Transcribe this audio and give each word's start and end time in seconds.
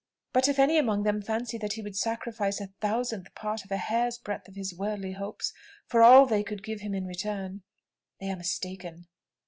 But 0.33 0.47
if 0.47 0.57
any 0.57 0.79
among 0.79 1.03
them 1.03 1.21
fancy 1.21 1.59
that 1.59 1.73
he 1.73 1.83
would 1.83 1.95
sacrifice 1.95 2.57
the 2.57 2.73
thousandth 2.81 3.31
part 3.35 3.63
of 3.63 3.69
a 3.69 3.77
hair's 3.77 4.17
breadth 4.17 4.47
of 4.47 4.55
his 4.55 4.73
worldly 4.75 5.11
hopes 5.11 5.53
for 5.85 6.01
all 6.01 6.25
they 6.25 6.41
could 6.43 6.63
give 6.63 6.81
him 6.81 6.95
in 6.95 7.05
return 7.05 7.61
they 8.19 8.31
are 8.31 8.35
mistaken." 8.35 9.09